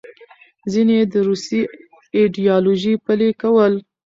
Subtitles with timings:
[0.71, 1.61] ځینې یې د روسي
[2.17, 3.73] ایډیالوژي پلې کول.